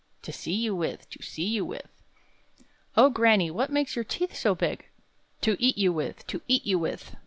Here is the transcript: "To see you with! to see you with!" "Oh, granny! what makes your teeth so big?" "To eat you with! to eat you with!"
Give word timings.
"To 0.23 0.31
see 0.31 0.55
you 0.55 0.75
with! 0.75 1.07
to 1.11 1.21
see 1.21 1.43
you 1.45 1.63
with!" 1.63 2.01
"Oh, 2.97 3.11
granny! 3.11 3.51
what 3.51 3.69
makes 3.69 3.95
your 3.95 4.03
teeth 4.03 4.35
so 4.35 4.55
big?" 4.55 4.87
"To 5.41 5.55
eat 5.59 5.77
you 5.77 5.93
with! 5.93 6.25
to 6.25 6.41
eat 6.47 6.65
you 6.65 6.79
with!" 6.79 7.15